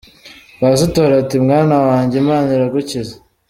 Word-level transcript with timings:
Pasitoro, 0.59 1.13
ati: 1.21 1.35
“mwana 1.45 1.75
wanjye, 1.87 2.15
Imana 2.23 2.47
iragukiza”. 2.55 3.15